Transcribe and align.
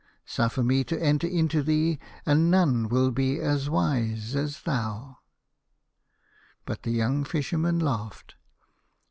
Suffer 0.25 0.63
me 0.63 0.83
to 0.85 0.99
enter 0.99 1.27
into 1.27 1.61
thee, 1.61 1.99
and 2.25 2.49
none 2.49 2.89
will 2.89 3.11
be 3.11 3.39
as 3.39 3.69
wise 3.69 4.35
as 4.35 4.61
thou." 4.63 5.19
But 6.65 6.81
the 6.81 6.89
young 6.89 7.23
Fisherman 7.23 7.77
laughed. 7.77 8.33